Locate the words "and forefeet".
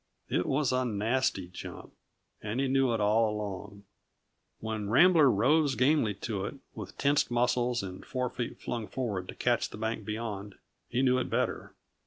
7.83-8.59